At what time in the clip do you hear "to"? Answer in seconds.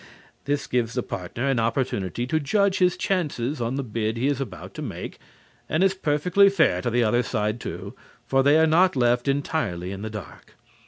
2.25-2.39, 4.73-4.81, 6.81-6.89